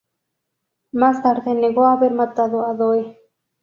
[0.93, 3.19] Más tarde negó haber matado a Doe.